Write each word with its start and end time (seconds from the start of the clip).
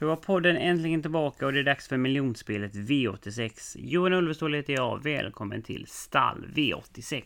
Då 0.00 0.06
var 0.06 0.16
podden 0.16 0.56
äntligen 0.56 1.02
tillbaka 1.02 1.46
och 1.46 1.52
det 1.52 1.58
är 1.58 1.64
dags 1.64 1.88
för 1.88 1.96
miljonspelet 1.96 2.74
V86. 2.74 3.76
Johan 3.78 4.12
Ulvestål 4.12 4.54
heter 4.54 4.72
jag. 4.72 5.02
Välkommen 5.02 5.62
till 5.62 5.86
Stall 5.88 6.46
V86. 6.54 7.22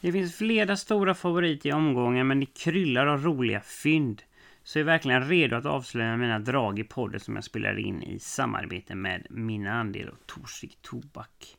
Det 0.00 0.12
finns 0.12 0.36
flera 0.36 0.76
stora 0.76 1.14
favoriter 1.14 1.68
i 1.68 1.72
omgången 1.72 2.26
men 2.26 2.40
det 2.40 2.46
kryllar 2.46 3.06
av 3.06 3.24
roliga 3.24 3.60
fynd. 3.60 4.22
Så 4.64 4.78
jag 4.78 4.80
är 4.80 4.86
verkligen 4.86 5.28
redo 5.28 5.56
att 5.56 5.66
avslöja 5.66 6.16
mina 6.16 6.38
drag 6.38 6.78
i 6.78 6.84
podden 6.84 7.20
som 7.20 7.34
jag 7.34 7.44
spelar 7.44 7.78
in 7.78 8.02
i 8.02 8.18
samarbete 8.18 8.94
med 8.94 9.26
Mina 9.30 9.72
Andel 9.72 10.08
och 10.08 10.26
Torsvik 10.26 10.78
Tobak. 10.82 11.56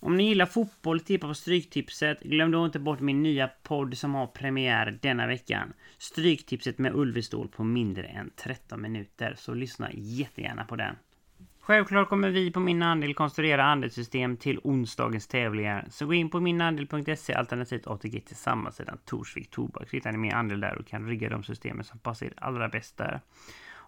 Om 0.00 0.16
ni 0.16 0.28
gillar 0.28 0.46
fotboll, 0.46 1.00
tippa 1.00 1.26
på 1.26 1.34
Stryktipset. 1.34 2.20
Glöm 2.20 2.50
då 2.50 2.64
inte 2.64 2.78
bort 2.78 3.00
min 3.00 3.22
nya 3.22 3.48
podd 3.62 3.98
som 3.98 4.14
har 4.14 4.26
premiär 4.26 4.98
denna 5.02 5.26
veckan. 5.26 5.72
Stryktipset 5.98 6.78
med 6.78 6.94
Ulvestål 6.94 7.48
på 7.48 7.64
mindre 7.64 8.06
än 8.06 8.30
13 8.36 8.82
minuter. 8.82 9.34
Så 9.38 9.54
lyssna 9.54 9.90
jättegärna 9.92 10.64
på 10.64 10.76
den. 10.76 10.96
Självklart 11.60 12.08
kommer 12.08 12.30
vi 12.30 12.50
på 12.50 12.60
Min 12.60 12.82
Andel 12.82 13.14
konstruera 13.14 13.64
andelssystem 13.64 14.36
till 14.36 14.60
onsdagens 14.62 15.26
tävlingar. 15.26 15.86
Så 15.90 16.06
gå 16.06 16.14
in 16.14 16.30
på 16.30 16.40
minandel.se 16.40 17.34
alternativt 17.34 17.86
ATG 17.86 18.20
tillsammans 18.20 18.76
sidan 18.76 18.98
Torsvik 19.04 19.50
Tobak. 19.50 19.88
Så 19.90 19.96
hittar 19.96 20.12
ni 20.12 20.18
min 20.18 20.32
andel 20.32 20.60
där 20.60 20.78
och 20.78 20.86
kan 20.86 21.06
rigga 21.08 21.28
de 21.28 21.42
systemen 21.42 21.84
som 21.84 21.98
passar 21.98 22.26
er 22.26 22.32
allra 22.36 22.68
bäst 22.68 22.96
där. 22.96 23.20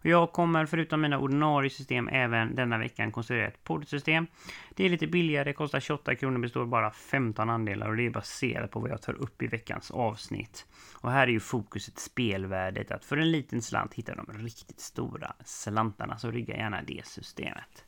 Och 0.03 0.07
jag 0.07 0.33
kommer 0.33 0.67
förutom 0.67 1.01
mina 1.01 1.19
ordinarie 1.19 1.71
system 1.71 2.09
även 2.09 2.55
denna 2.55 2.79
veckan 2.79 3.13
konstruera 3.13 3.47
ett 3.47 3.65
poddsystem. 3.65 4.27
Det 4.75 4.85
är 4.85 4.91
lite 4.91 5.07
billigare, 5.07 5.45
det 5.45 5.53
kostar 5.53 5.81
28 5.81 6.15
kronor, 6.15 6.39
består 6.39 6.67
bara 6.67 6.91
15 6.91 7.51
andelar 7.51 7.89
och 7.89 7.97
det 7.97 8.07
är 8.07 8.11
baserat 8.11 8.71
på 8.71 8.81
vad 8.81 8.91
jag 8.91 9.03
tar 9.03 9.15
upp 9.15 9.43
i 9.43 9.47
veckans 9.47 9.91
avsnitt. 9.91 10.67
Och 10.95 11.11
här 11.11 11.27
är 11.27 11.33
ju 11.33 11.41
fokuset 11.41 11.99
spelvärdet, 11.99 12.91
att 12.91 13.05
för 13.05 13.17
en 13.17 13.31
liten 13.31 13.63
slant 13.63 13.95
hitta 13.95 14.15
de 14.15 14.27
riktigt 14.27 14.81
stora 14.81 15.33
slantarna, 15.45 16.19
så 16.19 16.31
rygga 16.31 16.57
gärna 16.57 16.83
det 16.83 17.07
systemet. 17.07 17.85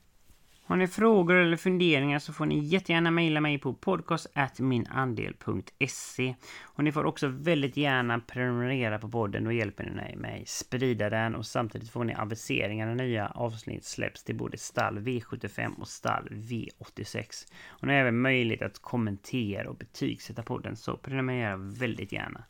Har 0.66 0.76
ni 0.76 0.86
frågor 0.86 1.34
eller 1.34 1.56
funderingar 1.56 2.18
så 2.18 2.32
får 2.32 2.46
ni 2.46 2.58
jättegärna 2.58 3.10
mejla 3.10 3.40
mig 3.40 3.58
på 3.58 3.74
podcast.minandel.se. 3.74 6.34
Och 6.62 6.84
ni 6.84 6.92
får 6.92 7.04
också 7.04 7.28
väldigt 7.28 7.76
gärna 7.76 8.20
prenumerera 8.20 8.98
på 8.98 9.08
podden, 9.08 9.46
och 9.46 9.52
hjälper 9.52 9.84
ni 9.84 10.16
mig 10.16 10.44
sprida 10.46 11.10
den 11.10 11.34
och 11.34 11.46
samtidigt 11.46 11.90
får 11.90 12.04
ni 12.04 12.14
aviseringar 12.14 12.86
när 12.86 12.94
nya 12.94 13.28
avsnitt 13.28 13.84
släpps 13.84 14.24
till 14.24 14.36
både 14.36 14.58
stall 14.58 14.98
V75 14.98 15.80
och 15.80 15.88
stall 15.88 16.28
V86. 16.28 17.52
Och 17.66 17.86
ni 17.86 17.92
har 17.92 18.00
även 18.00 18.20
möjlighet 18.20 18.62
att 18.62 18.78
kommentera 18.78 19.70
och 19.70 19.76
betygsätta 19.76 20.42
podden 20.42 20.76
så 20.76 20.96
prenumerera 20.96 21.56
väldigt 21.56 22.12
gärna. 22.12 22.44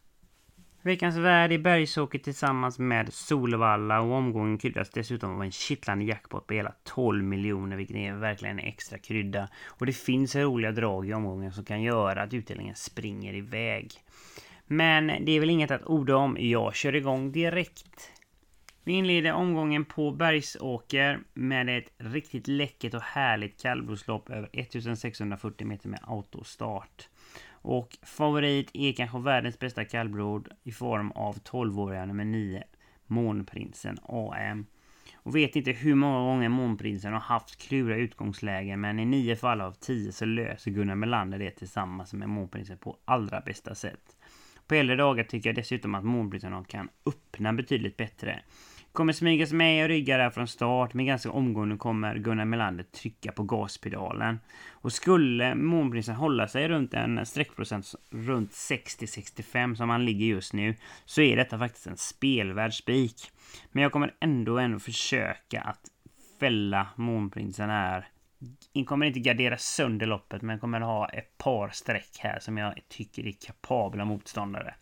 Veckans 0.86 1.16
värd 1.16 1.52
i 1.52 1.58
Bergsåker 1.58 2.18
tillsammans 2.18 2.78
med 2.78 3.12
Solvalla 3.12 4.00
och 4.00 4.12
omgången 4.12 4.58
kryddas 4.58 4.90
dessutom 4.90 5.34
av 5.34 5.42
en 5.42 5.50
kittlande 5.50 6.04
jackpot 6.04 6.46
på 6.46 6.54
hela 6.54 6.72
12 6.82 7.24
miljoner 7.24 7.76
vilket 7.76 7.96
är 7.96 8.12
verkligen 8.12 8.58
en 8.58 8.66
extra 8.66 8.98
krydda. 8.98 9.48
Och 9.66 9.86
det 9.86 9.92
finns 9.92 10.36
roliga 10.36 10.72
drag 10.72 11.08
i 11.08 11.14
omgången 11.14 11.52
som 11.52 11.64
kan 11.64 11.82
göra 11.82 12.22
att 12.22 12.34
utdelningen 12.34 12.74
springer 12.74 13.34
iväg. 13.34 13.92
Men 14.66 15.06
det 15.06 15.32
är 15.32 15.40
väl 15.40 15.50
inget 15.50 15.70
att 15.70 15.84
orda 15.84 16.16
om, 16.16 16.36
jag 16.40 16.74
kör 16.74 16.94
igång 16.94 17.32
direkt. 17.32 18.10
Vi 18.84 18.92
inleder 18.92 19.32
omgången 19.32 19.84
på 19.84 20.10
Bergsåker 20.10 21.20
med 21.34 21.78
ett 21.78 21.92
riktigt 21.96 22.48
läckert 22.48 22.94
och 22.94 23.02
härligt 23.02 23.62
kallblodslopp 23.62 24.30
över 24.30 24.50
1640 24.52 25.66
meter 25.66 25.88
med 25.88 26.00
autostart. 26.02 27.08
Och 27.64 27.98
favorit 28.02 28.70
är 28.74 28.92
kanske 28.92 29.18
världens 29.18 29.58
bästa 29.58 29.84
kallblod 29.84 30.48
i 30.62 30.72
form 30.72 31.10
av 31.10 31.38
12-åriga 31.38 32.06
nummer 32.06 32.24
9, 32.24 32.62
Månprinsen 33.06 33.98
AM. 34.02 34.66
Och 35.14 35.36
vet 35.36 35.56
inte 35.56 35.72
hur 35.72 35.94
många 35.94 36.18
gånger 36.18 36.48
Månprinsen 36.48 37.12
har 37.12 37.20
haft 37.20 37.68
kluriga 37.68 37.96
utgångslägen 37.96 38.80
men 38.80 38.98
i 38.98 39.04
9 39.04 39.36
fall 39.36 39.60
av 39.60 39.72
10 39.72 40.12
så 40.12 40.24
löser 40.24 40.70
Gunnar 40.70 40.94
Melander 40.94 41.38
det 41.38 41.50
tillsammans 41.50 42.12
med 42.12 42.28
Månprinsen 42.28 42.78
på 42.78 42.96
allra 43.04 43.40
bästa 43.40 43.74
sätt. 43.74 44.16
På 44.66 44.74
äldre 44.74 44.96
dagar 44.96 45.24
tycker 45.24 45.48
jag 45.48 45.56
dessutom 45.56 45.94
att 45.94 46.04
Månprinsen 46.04 46.64
kan 46.64 46.88
öppna 47.06 47.52
betydligt 47.52 47.96
bättre. 47.96 48.42
Kommer 48.94 49.12
smygas 49.12 49.52
med 49.52 49.82
och 49.82 49.88
rygga 49.88 50.16
där 50.16 50.30
från 50.30 50.48
start, 50.48 50.94
men 50.94 51.06
ganska 51.06 51.30
omgående 51.30 51.76
kommer 51.76 52.18
Gunnar 52.18 52.44
Melander 52.44 52.84
trycka 52.84 53.32
på 53.32 53.42
gaspedalen. 53.42 54.40
Och 54.70 54.92
skulle 54.92 55.54
Månprinsen 55.54 56.14
hålla 56.14 56.48
sig 56.48 56.68
runt 56.68 56.94
en 56.94 57.26
streckprocent 57.26 57.94
runt 58.10 58.50
60-65 58.50 59.74
som 59.74 59.90
han 59.90 60.04
ligger 60.04 60.26
just 60.26 60.52
nu, 60.52 60.74
så 61.04 61.20
är 61.20 61.36
detta 61.36 61.58
faktiskt 61.58 61.86
en 61.86 61.96
spelvärd 61.96 62.74
spik. 62.74 63.30
Men 63.72 63.82
jag 63.82 63.92
kommer 63.92 64.14
ändå 64.20 64.58
ändå 64.58 64.78
försöka 64.78 65.60
att 65.60 65.90
fälla 66.40 66.86
Månprinsen 66.96 67.70
här. 67.70 68.08
Jag 68.72 68.86
kommer 68.86 69.06
inte 69.06 69.20
gardera 69.20 69.58
sönder 69.58 70.06
loppet, 70.06 70.42
men 70.42 70.58
kommer 70.58 70.80
ha 70.80 71.08
ett 71.08 71.38
par 71.38 71.68
streck 71.68 72.16
här 72.18 72.38
som 72.40 72.58
jag 72.58 72.74
tycker 72.88 73.26
är 73.26 73.32
kapabla 73.46 74.04
motståndare. 74.04 74.74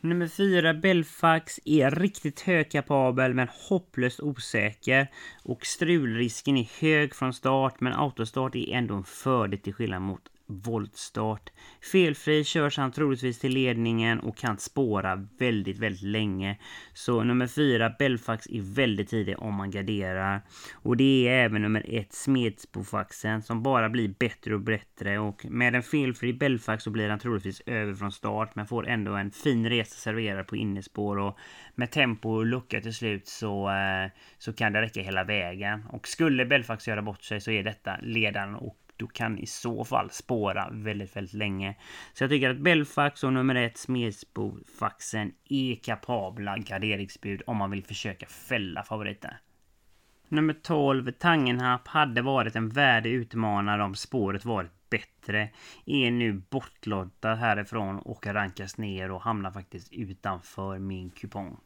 Nummer 0.00 0.28
fyra, 0.28 0.74
Belfax, 0.74 1.60
är 1.64 1.90
riktigt 1.90 2.40
högkapabel 2.40 3.34
men 3.34 3.48
hopplöst 3.68 4.20
osäker. 4.20 5.10
Och 5.42 5.66
strulrisken 5.66 6.56
är 6.56 6.80
hög 6.80 7.14
från 7.14 7.32
start 7.32 7.80
men 7.80 7.92
autostart 7.92 8.54
är 8.54 8.72
ändå 8.72 8.94
en 8.94 9.04
fördel 9.04 9.60
till 9.60 9.74
skillnad 9.74 10.02
mot 10.02 10.28
voltstart. 10.46 11.50
Felfri 11.92 12.44
körs 12.44 12.76
han 12.76 12.92
troligtvis 12.92 13.38
till 13.38 13.52
ledningen 13.52 14.20
och 14.20 14.36
kan 14.36 14.58
spåra 14.58 15.26
väldigt, 15.38 15.78
väldigt 15.78 16.02
länge. 16.02 16.58
Så 16.92 17.22
nummer 17.22 17.46
fyra, 17.46 17.92
Belfax, 17.98 18.46
är 18.46 18.74
väldigt 18.74 19.08
tidig 19.08 19.38
om 19.38 19.54
man 19.54 19.70
garderar. 19.70 20.40
Och 20.72 20.96
det 20.96 21.28
är 21.28 21.44
även 21.44 21.62
nummer 21.62 21.84
ett, 21.88 22.12
Smedsbofaxen, 22.12 23.42
som 23.42 23.62
bara 23.62 23.88
blir 23.88 24.08
bättre 24.08 24.54
och 24.54 24.60
bättre. 24.60 25.18
Och 25.18 25.44
med 25.44 25.74
en 25.74 25.82
felfri 25.82 26.32
Belfax 26.32 26.84
så 26.84 26.90
blir 26.90 27.08
han 27.08 27.18
troligtvis 27.18 27.62
över 27.66 27.94
från 27.94 28.12
start, 28.12 28.54
men 28.54 28.66
får 28.66 28.88
ändå 28.88 29.12
en 29.12 29.30
fin 29.30 29.68
resa 29.68 29.94
serverad 29.94 30.46
på 30.46 30.56
innespår. 30.56 31.18
Och 31.18 31.38
med 31.74 31.90
tempo 31.90 32.30
och 32.30 32.46
lucka 32.46 32.80
till 32.80 32.94
slut 32.94 33.26
så, 33.26 33.70
eh, 33.70 34.10
så 34.38 34.52
kan 34.52 34.72
det 34.72 34.82
räcka 34.82 35.00
hela 35.00 35.24
vägen. 35.24 35.86
Och 35.88 36.08
skulle 36.08 36.46
Belfax 36.46 36.88
göra 36.88 37.02
bort 37.02 37.22
sig 37.22 37.40
så 37.40 37.50
är 37.50 37.62
detta 37.62 37.96
ledaren 38.02 38.54
och 38.54 38.85
du 38.96 39.06
kan 39.06 39.38
i 39.38 39.46
så 39.46 39.84
fall 39.84 40.10
spåra 40.10 40.68
väldigt, 40.72 41.16
väldigt 41.16 41.34
länge. 41.34 41.76
Så 42.12 42.24
jag 42.24 42.30
tycker 42.30 42.50
att 42.50 42.58
Belfax 42.58 43.24
och 43.24 43.32
nummer 43.32 43.54
ett 43.54 43.76
Smedsbofaxen 43.76 45.32
är 45.48 45.74
kapabla 45.74 46.58
garderingsbud 46.58 47.42
om 47.46 47.56
man 47.56 47.70
vill 47.70 47.84
försöka 47.84 48.26
fälla 48.26 48.82
favoriten. 48.82 49.34
Nummer 50.28 50.54
12, 50.62 51.12
Tangenhap, 51.12 51.88
hade 51.88 52.22
varit 52.22 52.56
en 52.56 52.68
värdig 52.68 53.10
utmanare 53.10 53.84
om 53.84 53.94
spåret 53.94 54.44
varit 54.44 54.90
bättre. 54.90 55.50
Är 55.86 56.10
nu 56.10 56.32
bortlottad 56.32 57.34
härifrån 57.34 57.98
och 57.98 58.26
rankas 58.26 58.78
ner 58.78 59.10
och 59.10 59.22
hamnar 59.22 59.50
faktiskt 59.50 59.92
utanför 59.92 60.78
min 60.78 61.10
kupong. 61.10 61.60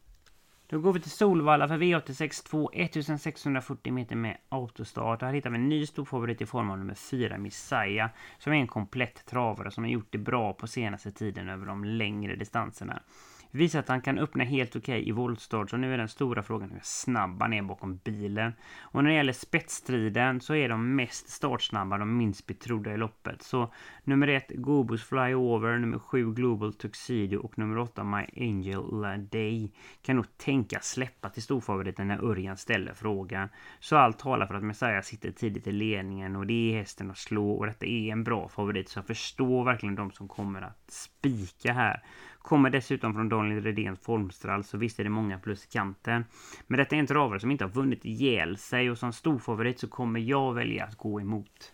Då 0.71 0.79
går 0.79 0.93
vi 0.93 0.99
till 0.99 1.11
Solvalla 1.11 1.67
för 1.67 1.77
V86 1.77 2.47
2 2.47 2.71
1640 2.73 3.93
meter 3.93 4.15
med 4.15 4.37
autostart. 4.49 5.21
Och 5.21 5.27
här 5.27 5.35
hittar 5.35 5.49
vi 5.49 5.55
en 5.55 5.69
ny 5.69 5.85
stor 5.85 6.05
favorit 6.05 6.41
i 6.41 6.45
form 6.45 6.69
av 6.69 6.77
nummer 6.77 6.93
4 6.93 7.37
Messiah. 7.37 8.09
Som 8.39 8.53
är 8.53 8.57
en 8.57 8.67
komplett 8.67 9.25
travare 9.25 9.71
som 9.71 9.83
har 9.83 9.91
gjort 9.91 10.11
det 10.11 10.17
bra 10.17 10.53
på 10.53 10.67
senaste 10.67 11.11
tiden 11.11 11.49
över 11.49 11.65
de 11.65 11.83
längre 11.83 12.35
distanserna 12.35 13.01
visar 13.51 13.79
att 13.79 13.87
han 13.87 14.01
kan 14.01 14.19
öppna 14.19 14.43
helt 14.43 14.75
okej 14.75 14.99
okay 14.99 15.09
i 15.09 15.11
voltstart. 15.11 15.69
Så 15.69 15.77
nu 15.77 15.93
är 15.93 15.97
den 15.97 16.09
stora 16.09 16.43
frågan 16.43 16.71
hur 16.71 16.79
snabb 16.83 17.41
han 17.41 17.53
är 17.53 17.61
bakom 17.61 17.99
bilen. 18.03 18.53
Och 18.81 19.03
när 19.03 19.09
det 19.09 19.15
gäller 19.15 19.33
spetsstriden 19.33 20.41
så 20.41 20.55
är 20.55 20.69
de 20.69 20.95
mest 20.95 21.29
startsnabba, 21.29 21.97
de 21.97 22.17
minst 22.17 22.47
betrodda 22.47 22.93
i 22.93 22.97
loppet. 22.97 23.41
Så 23.41 23.73
nummer 24.03 24.27
ett 24.27 24.51
Gobus 24.55 25.03
Flyover, 25.03 25.77
nummer 25.77 25.99
sju 25.99 26.33
Global 26.33 26.73
Tuxedo 26.73 27.37
och 27.37 27.57
nummer 27.57 27.77
åtta 27.77 28.03
My 28.03 28.25
Angel 28.37 29.27
Day 29.31 29.71
kan 30.01 30.15
nog 30.15 30.37
tänka 30.37 30.79
släppa 30.79 31.29
till 31.29 31.43
storfavoriten 31.43 32.07
när 32.07 32.25
Örjan 32.25 32.57
ställer 32.57 32.93
frågan. 32.93 33.49
Så 33.79 33.97
allt 33.97 34.19
talar 34.19 34.47
för 34.47 34.55
att 34.55 34.63
Messiah 34.63 35.01
sitter 35.01 35.31
tidigt 35.31 35.67
i 35.67 35.71
ledningen 35.71 36.35
och 36.35 36.47
det 36.47 36.73
är 36.73 36.77
hästen 36.77 37.11
att 37.11 37.17
slå 37.17 37.51
och 37.51 37.65
detta 37.65 37.85
är 37.85 38.11
en 38.11 38.23
bra 38.23 38.49
favorit 38.49 38.89
så 38.89 38.99
jag 38.99 39.07
förstår 39.07 39.63
verkligen 39.63 39.95
de 39.95 40.11
som 40.11 40.27
kommer 40.27 40.61
att 40.61 40.91
spika 40.91 41.73
här. 41.73 42.03
Kommer 42.41 42.69
dessutom 42.69 43.13
från 43.13 43.29
Daniel 43.29 43.63
Redéns 43.63 43.99
formstrall 43.99 44.63
så 44.63 44.77
visst 44.77 44.99
är 44.99 45.03
det 45.03 45.09
många 45.09 45.39
plus 45.39 45.65
i 45.65 45.67
kanten. 45.67 46.25
Men 46.67 46.77
detta 46.77 46.95
är 46.95 46.99
en 46.99 47.07
travare 47.07 47.39
som 47.39 47.51
inte 47.51 47.63
har 47.63 47.71
vunnit 47.71 48.05
ihjäl 48.05 48.57
sig 48.57 48.91
och 48.91 48.97
som 48.97 49.13
storfavorit 49.13 49.79
så 49.79 49.87
kommer 49.87 50.19
jag 50.19 50.53
välja 50.53 50.85
att 50.85 50.97
gå 50.97 51.21
emot. 51.21 51.73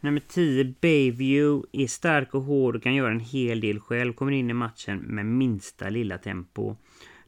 Nummer 0.00 0.20
10, 0.28 0.74
Bayview, 0.80 1.68
är 1.72 1.86
stark 1.86 2.34
och 2.34 2.42
hård 2.42 2.76
och 2.76 2.82
kan 2.82 2.94
göra 2.94 3.10
en 3.10 3.20
hel 3.20 3.60
del 3.60 3.80
själv. 3.80 4.12
Kommer 4.12 4.32
in 4.32 4.50
i 4.50 4.54
matchen 4.54 4.98
med 4.98 5.26
minsta 5.26 5.88
lilla 5.88 6.18
tempo. 6.18 6.76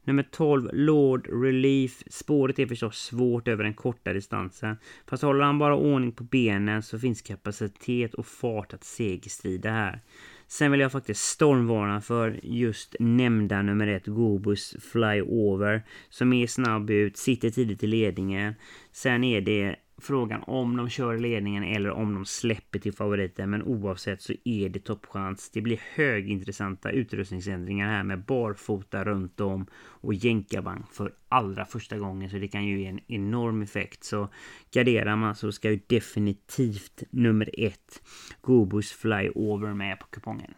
Nummer 0.03 0.23
12, 0.23 0.69
Lord 0.73 1.27
Relief. 1.27 2.03
Spåret 2.07 2.59
är 2.59 2.67
förstås 2.67 2.97
svårt 2.97 3.47
över 3.47 3.63
den 3.63 3.73
korta 3.73 4.13
distansen. 4.13 4.77
Fast 5.07 5.23
håller 5.23 5.45
han 5.45 5.59
bara 5.59 5.75
ordning 5.75 6.11
på 6.11 6.23
benen 6.23 6.83
så 6.83 6.99
finns 6.99 7.21
kapacitet 7.21 8.13
och 8.13 8.25
fart 8.25 8.73
att 8.73 8.83
segerstrida 8.83 9.71
här. 9.71 10.01
Sen 10.47 10.71
vill 10.71 10.79
jag 10.79 10.91
faktiskt 10.91 11.21
stormvarna 11.21 12.01
för 12.01 12.39
just 12.43 12.95
nämnda 12.99 13.61
nummer 13.61 13.87
ett, 13.87 14.07
Gobus 14.07 14.75
Flyover, 14.91 15.83
som 16.09 16.33
är 16.33 16.47
snabb 16.47 16.89
ut, 16.89 17.17
sitter 17.17 17.49
tidigt 17.49 17.83
i 17.83 17.87
ledningen. 17.87 18.53
Sen 18.91 19.23
är 19.23 19.41
det 19.41 19.75
frågan 20.03 20.43
om 20.43 20.77
de 20.77 20.89
kör 20.89 21.17
ledningen 21.17 21.63
eller 21.63 21.91
om 21.91 22.13
de 22.13 22.25
släpper 22.25 22.79
till 22.79 22.93
favoriten. 22.93 23.49
Men 23.49 23.63
oavsett 23.63 24.21
så 24.21 24.33
är 24.43 24.69
det 24.69 24.79
toppchans. 24.79 25.49
Det 25.53 25.61
blir 25.61 25.81
högintressanta 25.95 26.91
utrustningsändringar 26.91 27.89
här 27.89 28.03
med 28.03 28.25
barfota 28.25 29.03
runt 29.03 29.39
om 29.39 29.65
och 29.75 30.13
jänkarvagn 30.13 30.83
för 30.91 31.13
allra 31.29 31.65
första 31.65 31.97
gången. 31.97 32.29
Så 32.29 32.37
det 32.37 32.47
kan 32.47 32.65
ju 32.65 32.81
ge 32.81 32.87
en 32.87 32.99
enorm 33.07 33.61
effekt. 33.61 34.03
Så 34.03 34.29
garderar 34.73 35.15
man 35.15 35.35
så 35.35 35.51
ska 35.51 35.71
ju 35.71 35.79
definitivt 35.87 37.03
nummer 37.09 37.49
ett 37.57 38.01
Gobus 38.41 38.91
Flyover 38.91 39.73
med 39.73 39.99
på 39.99 40.05
kupongen. 40.07 40.53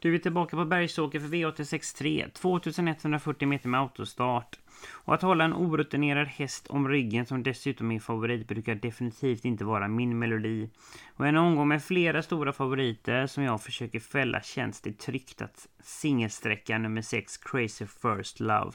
Du 0.00 0.14
är 0.14 0.18
tillbaka 0.18 0.56
på 0.56 0.64
Bergsåker 0.64 1.20
för 1.20 1.28
V863, 1.28 2.30
2140 2.30 3.48
meter 3.48 3.68
med 3.68 3.80
autostart. 3.80 4.58
Och 4.90 5.14
att 5.14 5.22
hålla 5.22 5.44
en 5.44 5.52
orutinerad 5.52 6.26
häst 6.26 6.66
om 6.66 6.88
ryggen 6.88 7.26
som 7.26 7.42
dessutom 7.42 7.92
är 7.92 8.00
favorit 8.00 8.48
brukar 8.48 8.74
definitivt 8.74 9.44
inte 9.44 9.64
vara 9.64 9.88
min 9.88 10.18
melodi. 10.18 10.70
Och 11.16 11.26
en 11.26 11.36
omgång 11.36 11.68
med 11.68 11.84
flera 11.84 12.22
stora 12.22 12.52
favoriter 12.52 13.26
som 13.26 13.42
jag 13.42 13.62
försöker 13.62 14.00
fälla 14.00 14.42
känns 14.42 14.80
det 14.80 14.98
tryggt 14.98 15.42
att 15.42 15.68
singelsträcka 15.82 16.78
nummer 16.78 17.02
6 17.02 17.36
Crazy 17.36 17.86
First 17.86 18.40
Love. 18.40 18.72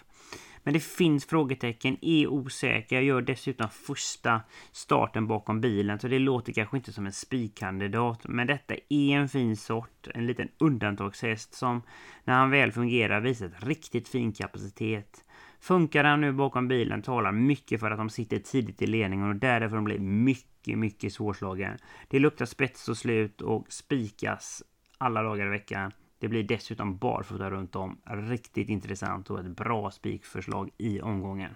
Men 0.63 0.73
det 0.73 0.79
finns 0.79 1.25
frågetecken, 1.25 1.97
är 2.01 2.27
osäker, 2.27 3.01
gör 3.01 3.21
dessutom 3.21 3.69
första 3.69 4.41
starten 4.71 5.27
bakom 5.27 5.61
bilen 5.61 5.99
så 5.99 6.07
det 6.07 6.19
låter 6.19 6.53
kanske 6.53 6.77
inte 6.77 6.93
som 6.93 7.05
en 7.05 7.13
spikkandidat. 7.13 8.27
Men 8.27 8.47
detta 8.47 8.73
är 8.89 9.17
en 9.17 9.29
fin 9.29 9.57
sort, 9.57 10.07
en 10.13 10.25
liten 10.25 10.49
undantagshäst 10.57 11.53
som 11.53 11.81
när 12.23 12.33
han 12.33 12.49
väl 12.49 12.71
fungerar 12.71 13.21
visar 13.21 13.51
riktigt 13.59 14.07
fin 14.07 14.33
kapacitet. 14.33 15.25
Funkar 15.59 16.03
han 16.03 16.21
nu 16.21 16.31
bakom 16.31 16.67
bilen 16.67 17.01
talar 17.01 17.31
mycket 17.31 17.79
för 17.79 17.91
att 17.91 17.97
de 17.97 18.09
sitter 18.09 18.39
tidigt 18.39 18.81
i 18.81 18.87
ledningen 18.87 19.29
och 19.29 19.35
därför 19.35 19.75
de 19.75 19.83
blir 19.83 19.99
mycket, 19.99 20.77
mycket 20.77 21.13
svårslagen. 21.13 21.77
Det 22.07 22.19
luktar 22.19 22.45
spets 22.45 22.89
och 22.89 22.97
slut 22.97 23.41
och 23.41 23.65
spikas 23.69 24.63
alla 24.97 25.23
dagar 25.23 25.45
i 25.45 25.49
veckan. 25.49 25.91
Det 26.23 26.29
blir 26.29 26.43
dessutom 26.43 26.97
barfota 26.97 27.49
runt 27.49 27.75
om. 27.75 27.97
Riktigt 28.05 28.69
intressant 28.69 29.29
och 29.29 29.39
ett 29.39 29.45
bra 29.45 29.91
spikförslag 29.91 30.69
i 30.77 31.01
omgången. 31.01 31.55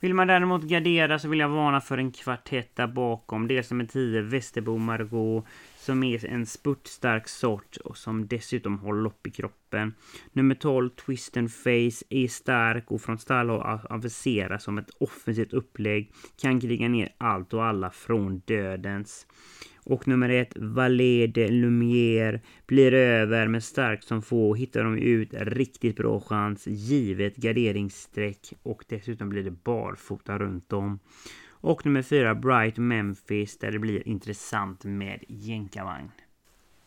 Vill 0.00 0.14
man 0.14 0.26
däremot 0.26 0.62
gardera 0.62 1.18
så 1.18 1.28
vill 1.28 1.38
jag 1.38 1.48
varna 1.48 1.80
för 1.80 1.98
en 1.98 2.12
kvartett 2.12 2.76
där 2.76 2.86
bakom. 2.86 3.48
Dels 3.48 3.70
nummer 3.70 3.84
10 3.84 4.22
Västerbo 4.22 4.78
Margot 4.78 5.44
som 5.76 6.02
är 6.02 6.26
en 6.26 6.46
spurtstark 6.46 7.28
sort 7.28 7.76
och 7.76 7.96
som 7.96 8.26
dessutom 8.26 8.78
har 8.78 8.92
lopp 8.92 9.26
i 9.26 9.30
kroppen. 9.30 9.94
Nummer 10.32 10.54
12 10.54 10.90
Twist 10.90 11.36
and 11.36 11.52
Face 11.52 12.04
är 12.10 12.28
stark 12.28 12.90
och 12.90 13.00
från 13.00 13.18
stall 13.18 13.50
och 13.50 13.92
aviseras 13.92 14.62
som 14.62 14.78
ett 14.78 14.90
offensivt 14.98 15.52
upplägg. 15.52 16.12
Kan 16.40 16.60
kriga 16.60 16.88
ner 16.88 17.08
allt 17.18 17.54
och 17.54 17.64
alla 17.64 17.90
från 17.90 18.38
dödens. 18.38 19.26
Och 19.90 20.08
nummer 20.08 20.28
ett, 20.28 20.52
Valet 20.56 21.34
de 21.34 21.48
Lumière, 21.48 22.40
blir 22.66 22.94
över 22.94 23.48
med 23.48 23.64
starkt 23.64 24.04
som 24.04 24.22
få. 24.22 24.54
Hittar 24.54 24.84
de 24.84 24.98
ut 24.98 25.28
riktigt 25.34 25.96
bra 25.96 26.20
chans, 26.20 26.66
givet 26.66 27.36
garderingsstreck 27.36 28.52
Och 28.62 28.84
dessutom 28.88 29.28
blir 29.28 29.44
det 29.44 29.50
barfota 29.50 30.38
runt 30.38 30.72
om. 30.72 30.98
Och 31.50 31.86
nummer 31.86 32.02
fyra, 32.02 32.34
Bright 32.34 32.76
Memphis, 32.78 33.58
där 33.58 33.72
det 33.72 33.78
blir 33.78 34.08
intressant 34.08 34.84
med 34.84 35.24
jänkarvagn. 35.28 36.10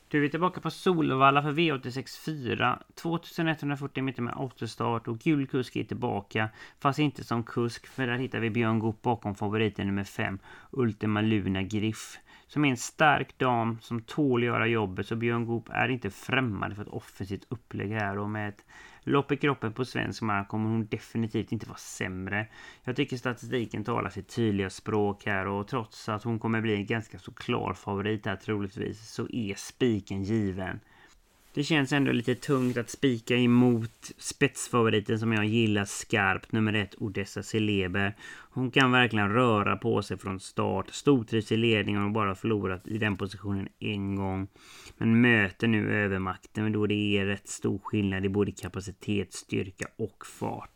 Du 0.08 0.26
är 0.26 0.30
tillbaka 0.30 0.62
på 0.62 0.70
Solvalla 0.70 1.42
för 1.42 1.52
V86 1.52 2.26
4. 2.26 2.80
2140 2.96 4.04
meter 4.04 4.22
med 4.22 4.34
autostart 4.38 5.08
och 5.08 5.20
gul 5.20 5.48
kusk 5.48 5.76
är 5.76 5.84
tillbaka. 5.84 6.50
Fast 6.80 7.00
inte 7.00 7.24
som 7.24 7.44
kusk 7.44 7.88
för 7.88 8.08
där 8.08 8.18
hittar 8.18 8.40
vi 8.40 8.50
Björn 8.50 8.80
Goop 8.80 9.02
bakom 9.02 9.36
favoriten 9.36 9.88
nummer 9.88 10.04
5. 10.04 10.40
Ultima 10.72 11.22
Luna 11.22 11.64
Griff 11.64 12.18
som 12.54 12.66
är 12.66 12.70
en 12.70 12.78
stark 12.78 13.38
dam 13.38 13.78
som 13.82 14.02
tål 14.02 14.42
att 14.42 14.46
göra 14.46 14.68
jobbet. 14.68 15.08
Så 15.08 15.16
Björn 15.16 15.46
Goop 15.46 15.70
är 15.70 15.90
inte 15.90 16.10
främmande 16.10 16.76
för 16.76 16.82
ett 16.82 16.88
offensivt 16.88 17.46
upplägg 17.50 17.92
här. 17.92 18.18
Och 18.18 18.30
med 18.30 18.50
ett 18.50 18.66
lopp 19.04 19.32
i 19.32 19.38
kroppen 19.38 19.74
på 19.74 19.86
svensk 19.86 20.22
mark 20.22 20.48
kommer 20.48 20.70
hon 20.70 20.86
definitivt 20.86 21.52
inte 21.52 21.68
vara 21.68 21.78
sämre. 21.78 22.48
Jag 22.84 22.96
tycker 22.96 23.18
statistiken 23.18 23.84
talar 23.84 24.10
sitt 24.10 24.36
tydliga 24.36 24.70
språk 24.70 25.26
här. 25.26 25.48
Och 25.48 25.68
trots 25.68 26.10
att 26.10 26.24
hon 26.24 26.40
kommer 26.40 26.62
bli 26.62 26.76
en 26.76 26.86
ganska 26.86 27.20
så 27.20 27.34
klar 27.34 27.74
favorit 27.74 28.26
här 28.26 28.36
troligtvis. 28.36 29.10
Så 29.10 29.28
är 29.30 29.54
spiken 29.56 30.24
given. 30.24 30.80
Det 31.56 31.64
känns 31.64 31.94
ändå 31.94 32.12
lite 32.12 32.36
tungt 32.36 32.78
att 32.78 32.90
spika 32.90 33.36
emot 33.36 34.12
spetsfavoriten 34.18 35.20
som 35.20 35.34
jag 35.34 35.46
gillar 35.46 35.86
skarpt, 35.86 36.52
nummer 36.52 36.74
ett 36.74 36.96
Odessa 36.98 37.44
Celeber. 37.44 38.16
Hon 38.52 38.72
kan 38.72 38.92
verkligen 38.92 39.30
röra 39.30 39.78
på 39.78 40.02
sig 40.02 40.18
från 40.18 40.40
start, 40.40 40.90
stortrivs 40.90 41.52
i 41.52 41.58
ledningen 41.58 42.04
och 42.04 42.12
bara 42.12 42.36
förlorat 42.36 42.88
i 42.88 42.98
den 42.98 43.18
positionen 43.18 43.68
en 43.80 44.16
gång. 44.16 44.48
Men 44.98 45.22
möter 45.22 45.68
nu 45.68 45.94
övermakten 45.94 46.72
då 46.72 46.88
det 46.88 47.18
är 47.18 47.26
rätt 47.26 47.48
stor 47.48 47.80
skillnad 47.80 48.26
i 48.26 48.30
både 48.30 48.52
kapacitet, 48.52 49.34
styrka 49.34 49.86
och 49.98 50.26
fart. 50.26 50.73